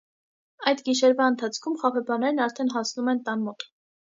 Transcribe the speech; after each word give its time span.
Այդ 0.71 0.81
գիշերվա 0.87 1.27
ընթացքում 1.33 1.77
խաբեբաներն 1.83 2.43
արդեն 2.47 2.75
հասնում 2.79 3.13
են 3.15 3.25
տան 3.29 3.45
մոտ։ 3.51 3.71